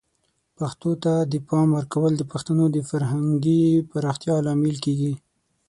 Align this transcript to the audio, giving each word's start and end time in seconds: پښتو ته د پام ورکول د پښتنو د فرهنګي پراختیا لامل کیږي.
پښتو 0.57 0.89
ته 1.03 1.13
د 1.31 1.33
پام 1.47 1.67
ورکول 1.77 2.11
د 2.17 2.23
پښتنو 2.31 2.65
د 2.75 2.77
فرهنګي 2.89 3.63
پراختیا 3.91 4.35
لامل 4.45 4.75
کیږي. 4.85 5.13